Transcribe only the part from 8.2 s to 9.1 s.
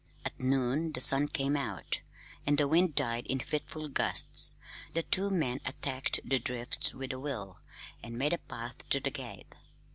a path to